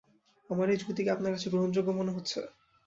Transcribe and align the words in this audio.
আমার 0.49 0.67
এই 0.69 0.79
যুক্তি 0.79 1.01
কি 1.03 1.09
আপনার 1.11 1.33
কাছে 1.33 1.47
গ্রহণযোগ্য 1.49 1.89
মনে 1.99 2.15
হচ্ছে? 2.15 2.39